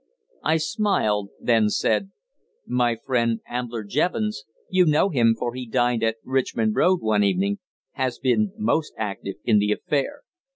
I 0.43 0.57
smiled; 0.57 1.29
then 1.39 1.69
said: 1.69 2.09
"My 2.65 2.95
friend, 2.95 3.41
Ambler 3.47 3.83
Jevons 3.83 4.45
you 4.67 4.83
know 4.83 5.09
him, 5.09 5.35
for 5.37 5.53
he 5.53 5.67
dined 5.67 6.01
at 6.01 6.15
Richmond 6.23 6.75
Road 6.75 7.01
one 7.03 7.23
evening 7.23 7.59
has 7.91 8.17
been 8.17 8.51
most 8.57 8.93
active 8.97 9.35
in 9.45 9.59
the 9.59 9.71
affair." 9.71 10.23